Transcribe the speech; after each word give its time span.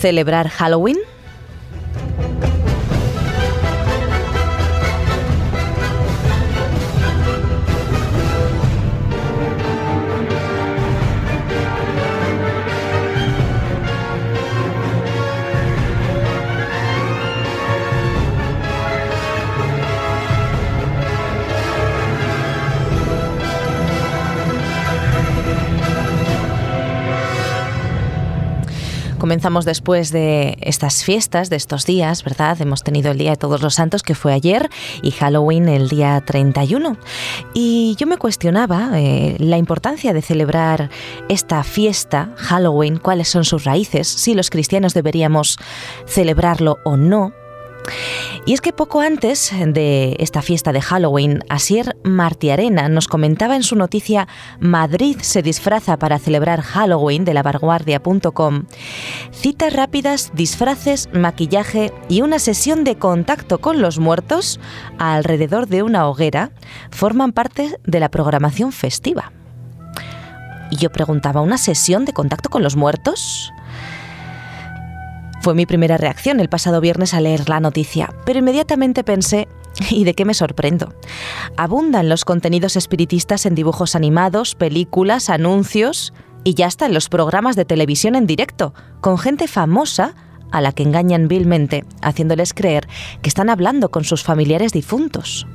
celebrar 0.00 0.48
Halloween? 0.48 0.98
Comenzamos 29.28 29.66
después 29.66 30.10
de 30.10 30.56
estas 30.62 31.04
fiestas, 31.04 31.50
de 31.50 31.56
estos 31.56 31.84
días, 31.84 32.24
¿verdad? 32.24 32.58
Hemos 32.62 32.82
tenido 32.82 33.10
el 33.10 33.18
Día 33.18 33.32
de 33.32 33.36
Todos 33.36 33.60
los 33.60 33.74
Santos, 33.74 34.02
que 34.02 34.14
fue 34.14 34.32
ayer, 34.32 34.70
y 35.02 35.10
Halloween 35.10 35.68
el 35.68 35.90
día 35.90 36.18
31. 36.24 36.96
Y 37.52 37.94
yo 37.98 38.06
me 38.06 38.16
cuestionaba 38.16 38.88
eh, 38.94 39.36
la 39.38 39.58
importancia 39.58 40.14
de 40.14 40.22
celebrar 40.22 40.88
esta 41.28 41.62
fiesta, 41.62 42.30
Halloween, 42.36 42.96
cuáles 42.96 43.28
son 43.28 43.44
sus 43.44 43.64
raíces, 43.64 44.08
si 44.08 44.32
los 44.32 44.48
cristianos 44.48 44.94
deberíamos 44.94 45.58
celebrarlo 46.06 46.78
o 46.84 46.96
no. 46.96 47.34
Y 48.46 48.54
es 48.54 48.60
que 48.60 48.72
poco 48.72 49.00
antes 49.00 49.52
de 49.52 50.16
esta 50.20 50.40
fiesta 50.40 50.72
de 50.72 50.80
Halloween, 50.80 51.44
Asier 51.50 51.96
Martiarena 52.02 52.88
nos 52.88 53.06
comentaba 53.06 53.56
en 53.56 53.62
su 53.62 53.76
noticia 53.76 54.26
Madrid 54.58 55.18
se 55.20 55.42
disfraza 55.42 55.98
para 55.98 56.18
celebrar 56.18 56.62
Halloween 56.62 57.24
de 57.24 57.34
la 57.34 57.42
vanguardia.com 57.42 58.64
citas 59.32 59.72
rápidas, 59.72 60.32
disfraces, 60.34 61.08
maquillaje 61.12 61.92
y 62.08 62.22
una 62.22 62.38
sesión 62.38 62.84
de 62.84 62.96
contacto 62.96 63.58
con 63.58 63.82
los 63.82 63.98
muertos 63.98 64.60
alrededor 64.98 65.66
de 65.66 65.82
una 65.82 66.08
hoguera 66.08 66.52
forman 66.90 67.32
parte 67.32 67.78
de 67.84 68.00
la 68.00 68.10
programación 68.10 68.72
festiva. 68.72 69.32
Y 70.70 70.76
yo 70.76 70.90
preguntaba, 70.90 71.40
¿una 71.40 71.58
sesión 71.58 72.04
de 72.04 72.12
contacto 72.12 72.50
con 72.50 72.62
los 72.62 72.76
muertos? 72.76 73.52
Fue 75.48 75.54
mi 75.54 75.64
primera 75.64 75.96
reacción 75.96 76.40
el 76.40 76.50
pasado 76.50 76.82
viernes 76.82 77.14
a 77.14 77.22
leer 77.22 77.48
la 77.48 77.58
noticia, 77.58 78.12
pero 78.26 78.38
inmediatamente 78.38 79.02
pensé, 79.02 79.48
¿y 79.88 80.04
de 80.04 80.12
qué 80.12 80.26
me 80.26 80.34
sorprendo? 80.34 80.92
Abundan 81.56 82.10
los 82.10 82.26
contenidos 82.26 82.76
espiritistas 82.76 83.46
en 83.46 83.54
dibujos 83.54 83.94
animados, 83.94 84.54
películas, 84.54 85.30
anuncios 85.30 86.12
y 86.44 86.52
ya 86.52 86.66
hasta 86.66 86.84
en 86.84 86.92
los 86.92 87.08
programas 87.08 87.56
de 87.56 87.64
televisión 87.64 88.14
en 88.14 88.26
directo, 88.26 88.74
con 89.00 89.16
gente 89.16 89.48
famosa 89.48 90.14
a 90.50 90.60
la 90.60 90.72
que 90.72 90.82
engañan 90.82 91.28
vilmente, 91.28 91.86
haciéndoles 92.02 92.52
creer 92.52 92.86
que 93.22 93.30
están 93.30 93.48
hablando 93.48 93.90
con 93.90 94.04
sus 94.04 94.22
familiares 94.22 94.72
difuntos. 94.72 95.46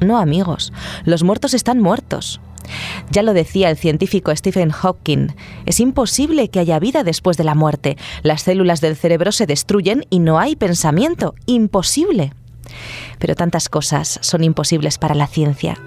No 0.00 0.16
amigos, 0.16 0.72
los 1.04 1.22
muertos 1.22 1.52
están 1.52 1.80
muertos. 1.80 2.40
Ya 3.10 3.22
lo 3.22 3.32
decía 3.32 3.70
el 3.70 3.76
científico 3.76 4.34
Stephen 4.34 4.70
Hawking, 4.70 5.28
es 5.66 5.80
imposible 5.80 6.48
que 6.48 6.60
haya 6.60 6.78
vida 6.78 7.04
después 7.04 7.36
de 7.36 7.44
la 7.44 7.54
muerte. 7.54 7.96
Las 8.22 8.42
células 8.42 8.80
del 8.80 8.96
cerebro 8.96 9.32
se 9.32 9.46
destruyen 9.46 10.04
y 10.10 10.20
no 10.20 10.38
hay 10.38 10.56
pensamiento. 10.56 11.34
Imposible. 11.46 12.32
Pero 13.18 13.34
tantas 13.34 13.68
cosas 13.68 14.18
son 14.22 14.44
imposibles 14.44 14.98
para 14.98 15.14
la 15.14 15.26
ciencia. 15.26 15.78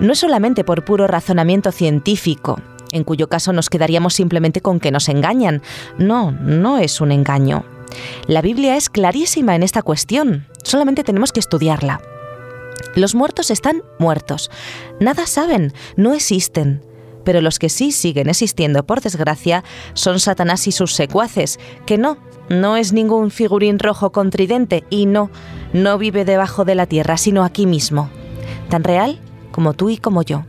No 0.00 0.12
es 0.12 0.20
solamente 0.20 0.64
por 0.64 0.84
puro 0.84 1.06
razonamiento 1.06 1.72
científico, 1.72 2.60
en 2.92 3.04
cuyo 3.04 3.28
caso 3.28 3.52
nos 3.52 3.70
quedaríamos 3.70 4.14
simplemente 4.14 4.60
con 4.60 4.78
que 4.78 4.90
nos 4.90 5.08
engañan. 5.08 5.62
No, 5.98 6.30
no 6.30 6.78
es 6.78 7.00
un 7.00 7.10
engaño. 7.10 7.64
La 8.26 8.40
Biblia 8.40 8.76
es 8.76 8.88
clarísima 8.88 9.54
en 9.54 9.62
esta 9.62 9.82
cuestión, 9.82 10.46
solamente 10.62 11.04
tenemos 11.04 11.32
que 11.32 11.40
estudiarla. 11.40 12.00
Los 12.94 13.14
muertos 13.14 13.50
están 13.50 13.82
muertos. 13.98 14.50
Nada 15.00 15.26
saben, 15.26 15.72
no 15.96 16.14
existen. 16.14 16.82
Pero 17.24 17.40
los 17.40 17.58
que 17.58 17.68
sí 17.68 17.92
siguen 17.92 18.28
existiendo, 18.28 18.84
por 18.84 19.00
desgracia, 19.00 19.64
son 19.94 20.18
Satanás 20.18 20.66
y 20.66 20.72
sus 20.72 20.94
secuaces, 20.94 21.60
que 21.86 21.96
no, 21.96 22.18
no 22.48 22.76
es 22.76 22.92
ningún 22.92 23.30
figurín 23.30 23.78
rojo 23.78 24.10
con 24.10 24.30
tridente 24.30 24.84
y 24.90 25.06
no, 25.06 25.30
no 25.72 25.98
vive 25.98 26.24
debajo 26.24 26.64
de 26.64 26.74
la 26.74 26.86
tierra, 26.86 27.16
sino 27.16 27.44
aquí 27.44 27.66
mismo, 27.66 28.10
tan 28.68 28.82
real 28.82 29.20
como 29.52 29.74
tú 29.74 29.90
y 29.90 29.98
como 29.98 30.22
yo. 30.22 30.44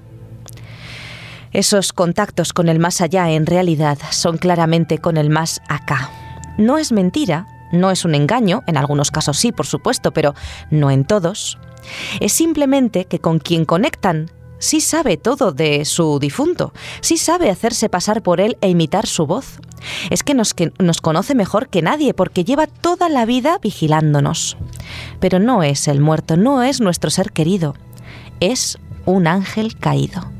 Esos 1.51 1.93
contactos 1.93 2.51
con 2.51 2.67
el 2.67 2.79
más 2.79 2.99
allá 2.99 3.29
en 3.29 3.45
realidad 3.45 3.99
son 4.09 4.37
claramente 4.37 4.97
con 4.97 5.17
el 5.17 5.29
más 5.29 5.61
acá. 5.69 6.09
No 6.57 6.79
es 6.79 6.91
mentira, 6.91 7.47
no 7.73 7.91
es 7.91 8.05
un 8.05 8.15
engaño, 8.15 8.63
en 8.67 8.77
algunos 8.77 9.11
casos 9.11 9.37
sí, 9.37 9.51
por 9.51 9.65
supuesto, 9.65 10.11
pero 10.11 10.33
no 10.71 10.91
en 10.91 11.03
todos. 11.03 11.57
Es 12.21 12.31
simplemente 12.31 13.05
que 13.05 13.19
con 13.19 13.39
quien 13.39 13.65
conectan 13.65 14.31
sí 14.59 14.79
sabe 14.79 15.17
todo 15.17 15.51
de 15.51 15.83
su 15.83 16.19
difunto, 16.19 16.71
sí 17.01 17.17
sabe 17.17 17.49
hacerse 17.49 17.89
pasar 17.89 18.23
por 18.23 18.39
él 18.39 18.57
e 18.61 18.69
imitar 18.69 19.07
su 19.07 19.27
voz. 19.27 19.59
Es 20.09 20.23
que 20.23 20.33
nos, 20.33 20.53
que 20.53 20.71
nos, 20.79 21.01
conoce 21.01 21.35
mejor 21.35 21.67
que 21.67 21.81
nadie 21.81 22.13
porque 22.13 22.45
lleva 22.45 22.67
toda 22.67 23.09
la 23.09 23.25
vida 23.25 23.59
vigilándonos. 23.61 24.55
Pero 25.19 25.39
no 25.39 25.63
es 25.63 25.89
el 25.89 25.99
muerto, 25.99 26.37
no 26.37 26.63
es 26.63 26.79
nuestro 26.79 27.09
ser 27.09 27.33
querido, 27.33 27.75
es 28.39 28.77
un 29.05 29.27
ángel 29.27 29.77
caído. 29.77 30.31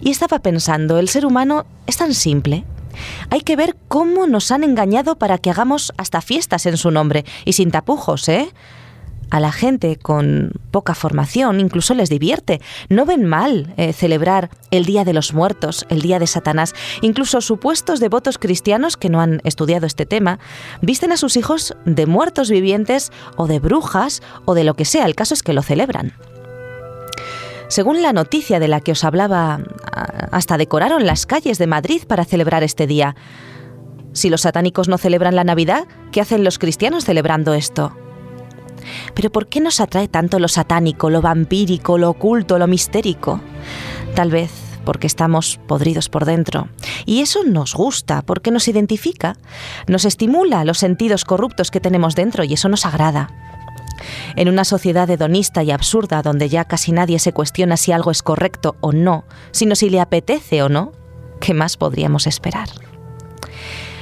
Y 0.00 0.10
estaba 0.10 0.40
pensando, 0.40 0.98
el 0.98 1.08
ser 1.08 1.24
humano 1.24 1.66
es 1.86 1.96
tan 1.96 2.14
simple. 2.14 2.64
Hay 3.30 3.40
que 3.40 3.56
ver 3.56 3.76
cómo 3.88 4.26
nos 4.26 4.50
han 4.50 4.64
engañado 4.64 5.16
para 5.16 5.38
que 5.38 5.50
hagamos 5.50 5.92
hasta 5.96 6.20
fiestas 6.20 6.66
en 6.66 6.76
su 6.76 6.90
nombre 6.90 7.24
y 7.44 7.54
sin 7.54 7.70
tapujos, 7.70 8.28
¿eh? 8.28 8.52
a 9.30 9.40
la 9.40 9.52
gente 9.52 9.96
con 9.96 10.52
poca 10.70 10.94
formación 10.94 11.60
incluso 11.60 11.94
les 11.94 12.08
divierte. 12.08 12.60
No 12.88 13.04
ven 13.04 13.24
mal 13.24 13.74
eh, 13.76 13.92
celebrar 13.92 14.50
el 14.70 14.84
Día 14.84 15.04
de 15.04 15.12
los 15.12 15.34
Muertos, 15.34 15.86
el 15.88 16.00
Día 16.00 16.18
de 16.18 16.26
Satanás. 16.26 16.74
Incluso 17.02 17.40
supuestos 17.40 18.00
devotos 18.00 18.38
cristianos 18.38 18.96
que 18.96 19.08
no 19.08 19.20
han 19.20 19.40
estudiado 19.44 19.86
este 19.86 20.06
tema 20.06 20.38
visten 20.80 21.12
a 21.12 21.16
sus 21.16 21.36
hijos 21.36 21.76
de 21.84 22.06
muertos 22.06 22.50
vivientes 22.50 23.12
o 23.36 23.46
de 23.46 23.58
brujas 23.58 24.22
o 24.44 24.54
de 24.54 24.64
lo 24.64 24.74
que 24.74 24.84
sea. 24.84 25.06
El 25.06 25.14
caso 25.14 25.34
es 25.34 25.42
que 25.42 25.52
lo 25.52 25.62
celebran. 25.62 26.12
Según 27.68 28.02
la 28.02 28.12
noticia 28.12 28.60
de 28.60 28.68
la 28.68 28.80
que 28.80 28.92
os 28.92 29.04
hablaba, 29.04 29.60
hasta 30.30 30.56
decoraron 30.56 31.06
las 31.06 31.26
calles 31.26 31.58
de 31.58 31.66
Madrid 31.66 32.02
para 32.06 32.24
celebrar 32.24 32.62
este 32.62 32.86
día. 32.86 33.16
Si 34.12 34.30
los 34.30 34.42
satánicos 34.42 34.88
no 34.88 34.98
celebran 34.98 35.36
la 35.36 35.44
Navidad, 35.44 35.86
¿qué 36.12 36.20
hacen 36.20 36.44
los 36.44 36.58
cristianos 36.58 37.04
celebrando 37.04 37.54
esto? 37.54 37.96
Pero 39.14 39.30
¿por 39.30 39.48
qué 39.48 39.60
nos 39.60 39.80
atrae 39.80 40.08
tanto 40.08 40.38
lo 40.38 40.48
satánico, 40.48 41.10
lo 41.10 41.20
vampírico, 41.20 41.98
lo 41.98 42.10
oculto, 42.10 42.58
lo 42.58 42.66
mistérico? 42.66 43.40
Tal 44.14 44.30
vez 44.30 44.50
porque 44.86 45.08
estamos 45.08 45.58
podridos 45.66 46.08
por 46.08 46.24
dentro. 46.24 46.68
Y 47.04 47.20
eso 47.20 47.42
nos 47.44 47.74
gusta, 47.74 48.22
porque 48.22 48.52
nos 48.52 48.68
identifica, 48.68 49.36
nos 49.88 50.04
estimula 50.04 50.64
los 50.64 50.78
sentidos 50.78 51.24
corruptos 51.24 51.72
que 51.72 51.80
tenemos 51.80 52.14
dentro 52.14 52.44
y 52.44 52.54
eso 52.54 52.68
nos 52.68 52.86
agrada. 52.86 53.55
En 54.36 54.48
una 54.48 54.64
sociedad 54.64 55.08
hedonista 55.08 55.62
y 55.62 55.70
absurda 55.70 56.22
donde 56.22 56.48
ya 56.48 56.64
casi 56.64 56.92
nadie 56.92 57.18
se 57.18 57.32
cuestiona 57.32 57.76
si 57.76 57.92
algo 57.92 58.10
es 58.10 58.22
correcto 58.22 58.76
o 58.80 58.92
no, 58.92 59.24
sino 59.50 59.74
si 59.74 59.90
le 59.90 60.00
apetece 60.00 60.62
o 60.62 60.68
no, 60.68 60.92
¿qué 61.40 61.54
más 61.54 61.76
podríamos 61.76 62.26
esperar? 62.26 62.68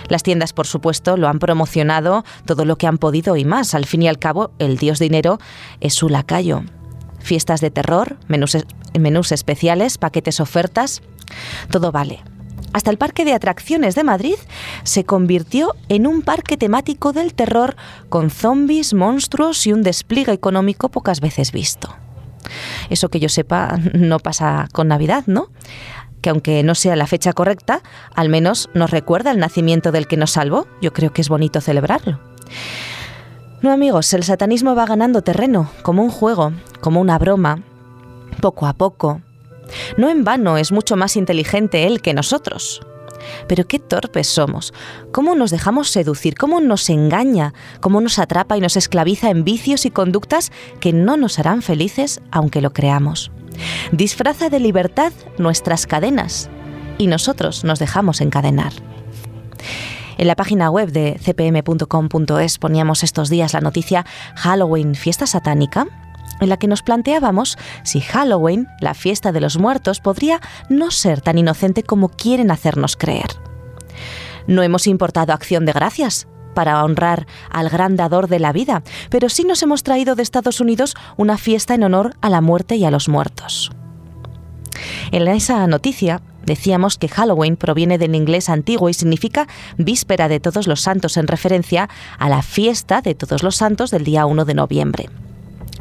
Las 0.09 0.23
tiendas, 0.23 0.53
por 0.53 0.67
supuesto, 0.67 1.17
lo 1.17 1.29
han 1.29 1.39
promocionado 1.39 2.25
todo 2.45 2.65
lo 2.65 2.77
que 2.77 2.87
han 2.87 2.99
podido 2.99 3.37
y 3.37 3.45
más. 3.45 3.75
Al 3.75 3.87
fin 3.87 4.03
y 4.03 4.09
al 4.09 4.19
cabo, 4.19 4.51
el 4.59 4.77
dios 4.77 4.99
dinero 4.99 5.39
es 5.81 5.95
su 5.95 6.09
lacayo. 6.09 6.63
Fiestas 7.21 7.61
de 7.61 7.71
terror, 7.71 8.19
menús, 8.29 9.33
especiales, 9.33 9.97
paquetes 9.97 10.41
ofertas, 10.41 11.03
todo 11.71 11.91
vale. 11.91 12.23
Hasta 12.75 12.91
el 12.91 12.99
Parque 12.99 13.25
de 13.25 13.33
Atracciones 13.33 13.95
de 13.95 14.03
Madrid 14.03 14.35
se 14.83 15.05
convirtió 15.05 15.77
en 15.89 16.09
un 16.09 16.23
parque 16.23 16.57
temático 16.57 17.13
del 17.13 17.33
terror 17.33 17.77
con 18.09 18.31
zombies, 18.31 18.95
monstruos 18.95 19.65
y 19.69 19.73
un 19.73 19.85
despliegue 19.85 20.33
económico 20.33 20.89
pocas 20.89 21.21
veces 21.21 21.53
visto. 21.53 21.95
Eso 22.91 23.11
que 23.11 23.21
yo 23.21 23.29
sepa 23.29 23.79
no 23.95 24.19
pasa 24.19 24.67
con 24.73 24.89
Navidad, 24.89 25.23
¿no? 25.27 25.51
que 26.21 26.31
aunque 26.31 26.63
no 26.63 26.75
sea 26.75 26.97
la 26.97 27.07
fecha 27.07 27.33
correcta, 27.35 27.83
al 28.15 28.31
menos 28.31 28.71
nos 28.73 28.91
recuerda 28.91 29.31
el 29.31 29.39
nacimiento 29.39 29.93
del 29.93 30.09
que 30.09 30.17
nos 30.17 30.33
salvó. 30.33 30.67
Yo 30.81 30.93
creo 30.93 31.13
que 31.13 31.21
es 31.21 31.29
bonito 31.29 31.61
celebrarlo. 31.61 32.19
No 33.61 33.71
amigos, 33.71 34.13
el 34.15 34.25
satanismo 34.25 34.75
va 34.75 34.87
ganando 34.87 35.23
terreno, 35.23 35.71
como 35.83 36.03
un 36.03 36.11
juego, 36.11 36.53
como 36.81 37.01
una 37.01 37.19
broma, 37.19 37.63
poco 38.41 38.67
a 38.67 38.73
poco. 38.73 39.21
No 39.97 40.11
en 40.11 40.25
vano 40.25 40.57
es 40.57 40.73
mucho 40.73 40.97
más 40.97 41.17
inteligente 41.17 41.87
él 41.87 42.01
que 42.01 42.15
nosotros. 42.15 42.81
Pero 43.49 43.67
qué 43.67 43.79
torpes 43.79 44.27
somos, 44.27 44.75
cómo 45.13 45.35
nos 45.35 45.51
dejamos 45.51 45.89
seducir, 45.91 46.35
cómo 46.35 46.61
nos 46.61 46.91
engaña, 46.91 47.55
cómo 47.81 48.01
nos 48.01 48.19
atrapa 48.19 48.57
y 48.57 48.61
nos 48.61 48.77
esclaviza 48.77 49.31
en 49.31 49.45
vicios 49.45 49.87
y 49.87 49.91
conductas 49.91 50.53
que 50.81 50.93
no 50.93 51.17
nos 51.17 51.39
harán 51.39 51.63
felices 51.63 52.21
aunque 52.31 52.61
lo 52.61 52.73
creamos. 52.73 53.31
Disfraza 53.93 54.49
de 54.51 54.61
libertad 54.61 55.13
nuestras 55.39 55.87
cadenas 55.87 56.51
y 56.99 57.07
nosotros 57.07 57.65
nos 57.65 57.79
dejamos 57.79 58.21
encadenar. 58.21 58.73
En 60.17 60.29
la 60.29 60.37
página 60.37 60.71
web 60.71 60.93
de 60.93 61.19
cpm.com.es 61.21 62.59
poníamos 62.59 63.03
estos 63.03 63.31
días 63.31 63.53
la 63.53 63.61
noticia 63.61 64.07
Halloween, 64.37 64.95
fiesta 64.95 65.27
satánica, 65.27 65.87
en 66.41 66.49
la 66.49 66.57
que 66.57 66.67
nos 66.67 66.83
planteábamos 66.83 67.59
si 67.83 68.01
Halloween, 68.01 68.69
la 68.81 68.95
fiesta 68.95 69.33
de 69.33 69.41
los 69.41 69.59
muertos, 69.59 70.01
podría 70.01 70.41
no 70.69 70.91
ser 70.91 71.21
tan 71.21 71.39
inocente 71.39 71.83
como 71.83 72.09
quieren 72.09 72.51
hacernos 72.51 72.97
creer. 72.97 73.29
No 74.47 74.63
hemos 74.63 74.87
importado 74.87 75.33
acción 75.33 75.65
de 75.65 75.73
gracias 75.73 76.27
para 76.55 76.83
honrar 76.85 77.27
al 77.51 77.69
gran 77.69 77.97
dador 77.97 78.29
de 78.29 78.39
la 78.39 78.53
vida, 78.53 78.83
pero 79.11 79.29
sí 79.29 79.45
nos 79.45 79.63
hemos 79.63 79.83
traído 79.83 80.15
de 80.15 80.23
Estados 80.23 80.61
Unidos 80.61 80.95
una 81.17 81.37
fiesta 81.37 81.75
en 81.75 81.83
honor 81.83 82.15
a 82.21 82.31
la 82.31 82.41
muerte 82.41 82.77
y 82.77 82.85
a 82.85 82.91
los 82.91 83.09
muertos. 83.09 83.73
En 85.13 85.27
esa 85.29 85.67
noticia 85.67 86.23
decíamos 86.45 86.99
que 86.99 87.09
Halloween 87.09 87.57
proviene 87.57 87.99
del 87.99 88.15
inglés 88.15 88.49
antiguo 88.49 88.89
y 88.89 88.95
significa 88.95 89.47
víspera 89.79 90.29
de 90.29 90.41
todos 90.41 90.67
los 90.67 90.81
santos 90.81 91.17
en 91.17 91.27
referencia 91.27 91.89
a 92.19 92.29
la 92.29 92.43
fiesta 92.43 93.01
de 93.01 93.15
todos 93.15 93.43
los 93.43 93.57
santos 93.57 93.91
del 93.91 94.05
día 94.05 94.27
1 94.27 94.45
de 94.45 94.55
noviembre. 94.55 95.09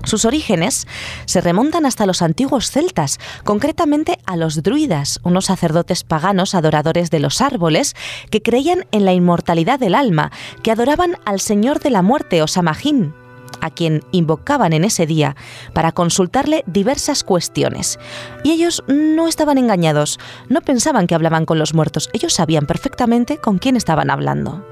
Sus 0.04 0.26
orígenes 0.26 0.88
se 1.26 1.42
remontan 1.42 1.86
hasta 1.86 2.06
los 2.06 2.22
antiguos 2.22 2.72
celtas, 2.72 3.20
concretamente 3.44 4.20
a 4.26 4.36
los 4.36 4.62
druidas, 4.62 5.20
unos 5.24 5.46
sacerdotes 5.46 6.04
paganos 6.04 6.56
adoradores 6.56 7.10
de 7.10 7.20
los 7.20 7.42
árboles 7.42 7.96
que 8.30 8.42
creían 8.42 8.86
en 8.92 9.06
la 9.06 9.14
inmortalidad 9.14 9.80
del 9.80 9.96
alma, 9.96 10.32
que 10.62 10.72
adoraban 10.72 11.18
al 11.26 11.40
Señor 11.40 11.80
de 11.80 11.90
la 11.90 12.02
Muerte 12.02 12.42
o 12.42 12.48
Samhain, 12.48 13.14
a 13.62 13.70
quien 13.70 14.04
invocaban 14.12 14.74
en 14.74 14.84
ese 14.84 15.06
día 15.06 15.38
para 15.74 15.94
consultarle 15.94 16.64
diversas 16.68 17.24
cuestiones. 17.24 17.98
Y 18.44 18.52
ellos 18.52 18.84
no 18.88 19.28
estaban 19.28 19.58
engañados, 19.58 20.20
no 20.50 20.62
pensaban 20.62 21.08
que 21.08 21.16
hablaban 21.16 21.46
con 21.46 21.60
los 21.60 21.74
muertos, 21.74 22.10
ellos 22.12 22.34
sabían 22.34 22.66
perfectamente 22.66 23.38
con 23.38 23.58
quién 23.58 23.78
estaban 23.78 24.10
hablando. 24.10 24.66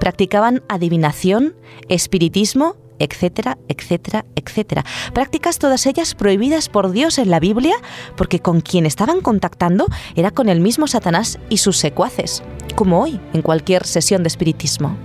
Practicaban 0.00 0.62
adivinación, 0.68 1.56
espiritismo 1.88 2.76
etcétera, 2.98 3.58
etcétera, 3.68 4.24
etcétera. 4.34 4.84
Prácticas 5.12 5.58
todas 5.58 5.86
ellas 5.86 6.14
prohibidas 6.14 6.68
por 6.68 6.90
Dios 6.90 7.18
en 7.18 7.30
la 7.30 7.40
Biblia 7.40 7.76
porque 8.16 8.40
con 8.40 8.60
quien 8.60 8.86
estaban 8.86 9.20
contactando 9.20 9.86
era 10.14 10.30
con 10.30 10.48
el 10.48 10.60
mismo 10.60 10.86
Satanás 10.86 11.38
y 11.48 11.58
sus 11.58 11.76
secuaces, 11.76 12.42
como 12.74 13.00
hoy 13.00 13.20
en 13.32 13.42
cualquier 13.42 13.86
sesión 13.86 14.22
de 14.22 14.28
espiritismo. 14.28 14.96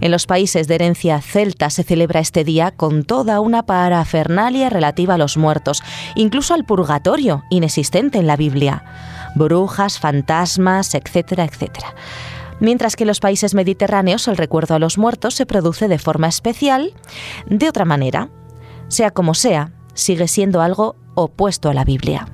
En 0.00 0.10
los 0.10 0.26
países 0.26 0.66
de 0.66 0.76
herencia 0.76 1.20
celta 1.20 1.68
se 1.68 1.82
celebra 1.82 2.20
este 2.20 2.42
día 2.42 2.70
con 2.70 3.04
toda 3.04 3.40
una 3.40 3.64
parafernalia 3.64 4.70
relativa 4.70 5.14
a 5.14 5.18
los 5.18 5.36
muertos, 5.36 5.82
incluso 6.14 6.54
al 6.54 6.64
purgatorio, 6.64 7.44
inexistente 7.50 8.18
en 8.18 8.26
la 8.26 8.36
Biblia. 8.36 8.82
Brujas, 9.34 9.98
fantasmas, 9.98 10.94
etcétera, 10.94 11.44
etcétera 11.44 11.94
mientras 12.60 12.96
que 12.96 13.04
en 13.04 13.08
los 13.08 13.20
países 13.20 13.54
mediterráneos 13.54 14.28
el 14.28 14.36
recuerdo 14.36 14.74
a 14.74 14.78
los 14.78 14.98
muertos 14.98 15.34
se 15.34 15.46
produce 15.46 15.88
de 15.88 15.98
forma 15.98 16.28
especial, 16.28 16.94
de 17.46 17.68
otra 17.68 17.84
manera. 17.84 18.30
Sea 18.88 19.10
como 19.10 19.34
sea, 19.34 19.72
sigue 19.94 20.28
siendo 20.28 20.62
algo 20.62 20.96
opuesto 21.14 21.68
a 21.68 21.74
la 21.74 21.84
Biblia. 21.84 22.28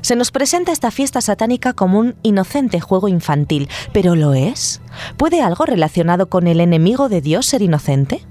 Se 0.00 0.16
nos 0.16 0.30
presenta 0.30 0.70
esta 0.70 0.90
fiesta 0.90 1.22
satánica 1.22 1.72
como 1.72 1.98
un 1.98 2.14
inocente 2.22 2.78
juego 2.78 3.08
infantil, 3.08 3.70
pero 3.92 4.14
¿lo 4.14 4.34
es? 4.34 4.82
¿Puede 5.16 5.40
algo 5.40 5.64
relacionado 5.64 6.28
con 6.28 6.46
el 6.46 6.60
enemigo 6.60 7.08
de 7.08 7.22
Dios 7.22 7.46
ser 7.46 7.62
inocente? 7.62 8.26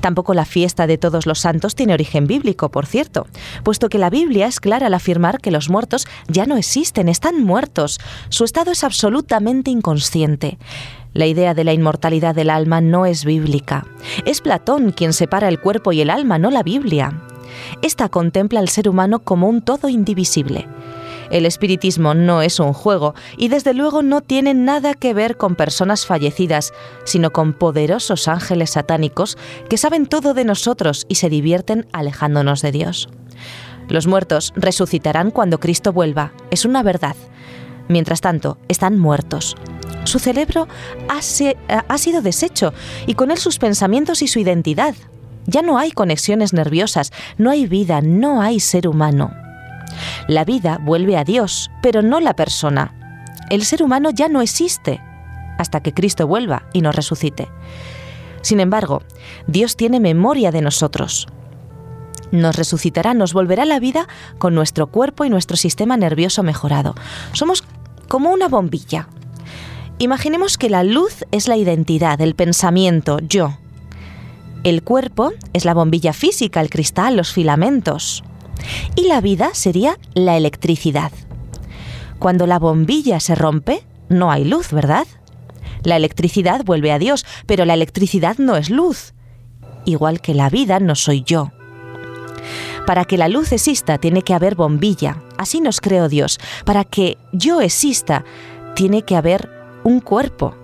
Tampoco 0.00 0.34
la 0.34 0.44
fiesta 0.44 0.86
de 0.86 0.98
todos 0.98 1.26
los 1.26 1.40
santos 1.40 1.74
tiene 1.74 1.94
origen 1.94 2.26
bíblico, 2.26 2.70
por 2.70 2.86
cierto, 2.86 3.26
puesto 3.62 3.88
que 3.88 3.98
la 3.98 4.10
Biblia 4.10 4.46
es 4.46 4.60
clara 4.60 4.86
al 4.86 4.94
afirmar 4.94 5.40
que 5.40 5.50
los 5.50 5.70
muertos 5.70 6.06
ya 6.28 6.46
no 6.46 6.56
existen, 6.56 7.08
están 7.08 7.42
muertos. 7.42 8.00
Su 8.28 8.44
estado 8.44 8.72
es 8.72 8.84
absolutamente 8.84 9.70
inconsciente. 9.70 10.58
La 11.14 11.26
idea 11.26 11.52
de 11.52 11.64
la 11.64 11.74
inmortalidad 11.74 12.34
del 12.34 12.48
alma 12.48 12.80
no 12.80 13.04
es 13.04 13.24
bíblica. 13.24 13.86
Es 14.24 14.40
Platón 14.40 14.92
quien 14.92 15.12
separa 15.12 15.48
el 15.48 15.60
cuerpo 15.60 15.92
y 15.92 16.00
el 16.00 16.08
alma, 16.08 16.38
no 16.38 16.50
la 16.50 16.62
Biblia. 16.62 17.20
Esta 17.82 18.08
contempla 18.08 18.60
al 18.60 18.68
ser 18.68 18.88
humano 18.88 19.18
como 19.18 19.48
un 19.48 19.60
todo 19.60 19.88
indivisible. 19.88 20.66
El 21.32 21.46
espiritismo 21.46 22.12
no 22.12 22.42
es 22.42 22.60
un 22.60 22.74
juego 22.74 23.14
y 23.38 23.48
desde 23.48 23.72
luego 23.72 24.02
no 24.02 24.20
tiene 24.20 24.52
nada 24.52 24.92
que 24.92 25.14
ver 25.14 25.38
con 25.38 25.56
personas 25.56 26.04
fallecidas, 26.04 26.74
sino 27.04 27.32
con 27.32 27.54
poderosos 27.54 28.28
ángeles 28.28 28.70
satánicos 28.70 29.38
que 29.70 29.78
saben 29.78 30.04
todo 30.04 30.34
de 30.34 30.44
nosotros 30.44 31.06
y 31.08 31.14
se 31.14 31.30
divierten 31.30 31.86
alejándonos 31.90 32.60
de 32.60 32.72
Dios. 32.72 33.08
Los 33.88 34.06
muertos 34.06 34.52
resucitarán 34.56 35.30
cuando 35.30 35.58
Cristo 35.58 35.92
vuelva, 35.92 36.32
es 36.50 36.66
una 36.66 36.82
verdad. 36.82 37.16
Mientras 37.88 38.20
tanto, 38.20 38.58
están 38.68 38.98
muertos. 38.98 39.56
Su 40.04 40.18
cerebro 40.18 40.68
ha, 41.08 41.22
sido 41.98 42.20
deshecho 42.20 42.74
y 43.06 43.14
con 43.14 43.30
él 43.30 43.38
sus 43.38 43.58
pensamientos 43.58 44.20
y 44.20 44.28
su 44.28 44.38
identidad. 44.38 44.94
Ya 45.46 45.62
no 45.62 45.78
hay 45.78 45.92
conexiones 45.92 46.52
nerviosas, 46.52 47.10
no 47.38 47.50
hay 47.50 47.66
vida, 47.66 48.02
no 48.02 48.42
hay 48.42 48.60
ser 48.60 48.86
humano. 48.86 49.41
La 50.28 50.44
vida 50.44 50.78
vuelve 50.80 51.16
a 51.16 51.24
Dios, 51.24 51.70
pero 51.82 52.02
no 52.02 52.20
la 52.20 52.34
persona. 52.34 52.94
El 53.50 53.64
ser 53.64 53.82
humano 53.82 54.10
ya 54.10 54.28
no 54.28 54.40
existe 54.40 55.00
hasta 55.58 55.80
que 55.80 55.94
Cristo 55.94 56.26
vuelva 56.26 56.64
y 56.72 56.80
nos 56.80 56.94
resucite. 56.94 57.48
Sin 58.42 58.60
embargo, 58.60 59.02
Dios 59.46 59.76
tiene 59.76 60.00
memoria 60.00 60.50
de 60.50 60.62
nosotros. 60.62 61.28
Nos 62.32 62.56
resucitará, 62.56 63.14
nos 63.14 63.32
volverá 63.32 63.64
la 63.64 63.78
vida 63.78 64.08
con 64.38 64.54
nuestro 64.54 64.88
cuerpo 64.88 65.24
y 65.24 65.30
nuestro 65.30 65.56
sistema 65.56 65.96
nervioso 65.96 66.42
mejorado. 66.42 66.94
Somos 67.32 67.62
como 68.08 68.30
una 68.30 68.48
bombilla. 68.48 69.08
Imaginemos 69.98 70.58
que 70.58 70.70
la 70.70 70.82
luz 70.82 71.24
es 71.30 71.46
la 71.46 71.56
identidad, 71.56 72.20
el 72.20 72.34
pensamiento, 72.34 73.18
yo. 73.20 73.58
El 74.64 74.82
cuerpo 74.82 75.32
es 75.52 75.64
la 75.64 75.74
bombilla 75.74 76.12
física, 76.12 76.60
el 76.60 76.70
cristal, 76.70 77.16
los 77.16 77.32
filamentos. 77.32 78.24
Y 78.94 79.06
la 79.06 79.20
vida 79.20 79.50
sería 79.52 79.98
la 80.14 80.36
electricidad. 80.36 81.12
Cuando 82.18 82.46
la 82.46 82.58
bombilla 82.58 83.20
se 83.20 83.34
rompe, 83.34 83.84
no 84.08 84.30
hay 84.30 84.44
luz, 84.44 84.72
¿verdad? 84.72 85.06
La 85.82 85.96
electricidad 85.96 86.64
vuelve 86.64 86.92
a 86.92 86.98
Dios, 86.98 87.26
pero 87.46 87.64
la 87.64 87.74
electricidad 87.74 88.38
no 88.38 88.56
es 88.56 88.70
luz. 88.70 89.14
Igual 89.84 90.20
que 90.20 90.34
la 90.34 90.48
vida 90.48 90.78
no 90.78 90.94
soy 90.94 91.22
yo. 91.24 91.50
Para 92.86 93.04
que 93.04 93.18
la 93.18 93.28
luz 93.28 93.52
exista 93.52 93.98
tiene 93.98 94.22
que 94.22 94.34
haber 94.34 94.54
bombilla, 94.54 95.22
así 95.38 95.60
nos 95.60 95.80
creó 95.80 96.08
Dios. 96.08 96.38
Para 96.64 96.84
que 96.84 97.18
yo 97.32 97.60
exista 97.60 98.24
tiene 98.74 99.02
que 99.02 99.16
haber 99.16 99.50
un 99.84 100.00
cuerpo. 100.00 100.54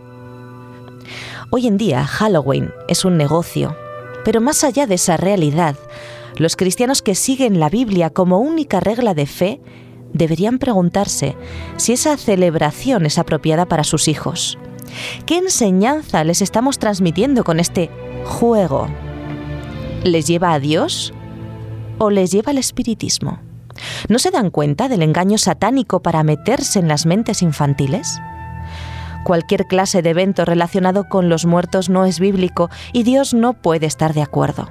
Hoy 1.50 1.67
en 1.67 1.78
día 1.78 2.05
Halloween 2.05 2.73
es 2.88 3.05
un 3.05 3.17
negocio, 3.17 3.76
pero 4.25 4.40
más 4.40 4.64
allá 4.64 4.87
de 4.87 4.97
esa 4.97 5.17
realidad, 5.17 5.76
los 6.38 6.57
cristianos 6.57 7.02
que 7.02 7.14
siguen 7.14 7.61
la 7.61 7.68
Biblia 7.68 8.11
como 8.11 8.38
única 8.38 8.80
regla 8.80 9.12
de 9.12 9.26
fe 9.26 9.61
deberían 10.12 10.59
preguntarse 10.59 11.37
si 11.76 11.92
esa 11.92 12.16
celebración 12.16 13.07
es 13.07 13.18
apropiada 13.18 13.66
para 13.66 13.85
sus 13.85 14.09
hijos. 14.09 14.59
¿Qué 15.26 15.37
enseñanza 15.37 16.25
les 16.25 16.40
estamos 16.40 16.78
transmitiendo 16.78 17.45
con 17.45 17.61
este 17.61 17.90
juego? 18.25 18.88
¿Les 20.04 20.26
lleva 20.26 20.52
a 20.52 20.61
Dios 20.61 21.12
o 21.99 22.11
les 22.11 22.30
lleva 22.30 22.52
al 22.52 22.59
espiritismo? 22.59 23.40
¿No 24.09 24.18
se 24.18 24.30
dan 24.30 24.50
cuenta 24.50 24.88
del 24.88 25.02
engaño 25.02 25.38
satánico 25.38 26.00
para 26.00 26.23
meterse 26.23 26.78
en 26.78 26.88
las 26.88 27.04
mentes 27.04 27.42
infantiles? 27.42 28.21
Cualquier 29.25 29.66
clase 29.66 30.02
de 30.02 30.11
evento 30.11 30.45
relacionado 30.45 31.09
con 31.09 31.28
los 31.28 31.45
muertos 31.45 31.90
no 31.90 32.07
es 32.07 32.18
bíblico 32.18 32.71
y 32.92 33.02
Dios 33.02 33.35
no 33.35 33.52
puede 33.54 33.87
estar 33.87 34.14
de 34.14 34.23
acuerdo. 34.23 34.71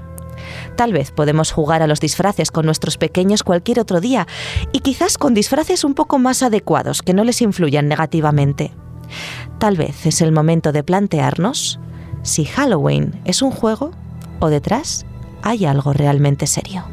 Tal 0.75 0.93
vez 0.93 1.11
podemos 1.11 1.51
jugar 1.51 1.81
a 1.81 1.87
los 1.87 1.99
disfraces 1.99 2.51
con 2.51 2.65
nuestros 2.65 2.97
pequeños 2.97 3.43
cualquier 3.43 3.79
otro 3.79 4.01
día 4.01 4.27
y 4.71 4.79
quizás 4.79 5.17
con 5.17 5.33
disfraces 5.33 5.83
un 5.83 5.93
poco 5.93 6.19
más 6.19 6.43
adecuados 6.43 7.01
que 7.01 7.13
no 7.13 7.23
les 7.23 7.41
influyan 7.41 7.87
negativamente. 7.87 8.71
Tal 9.59 9.77
vez 9.77 10.05
es 10.05 10.21
el 10.21 10.31
momento 10.31 10.71
de 10.71 10.83
plantearnos 10.83 11.79
si 12.23 12.45
Halloween 12.45 13.19
es 13.25 13.41
un 13.41 13.51
juego 13.51 13.91
o 14.39 14.49
detrás 14.49 15.05
hay 15.41 15.65
algo 15.65 15.93
realmente 15.93 16.47
serio. 16.47 16.85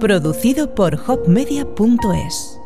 Producido 0.00 0.74
por 0.74 0.98
hopmedia.es 1.06 2.59